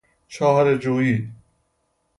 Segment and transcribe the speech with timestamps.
[0.27, 1.29] چاره جوئی